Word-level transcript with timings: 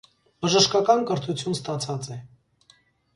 Բժշկական 0.45 1.03
կրթութիւն 1.11 1.57
ստացած 1.57 2.09
է։ 2.17 2.17